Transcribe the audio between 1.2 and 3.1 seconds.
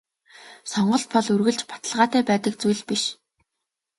үргэлж баталгаатай байдаг зүйл биш.